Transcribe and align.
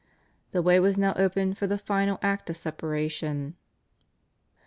The 0.51 0.63
way 0.63 0.79
was 0.79 0.97
now 0.97 1.13
open 1.15 1.53
for 1.53 1.67
the 1.67 1.77
final 1.77 2.17
act 2.23 2.49
of 2.49 2.57
separation. 2.57 3.53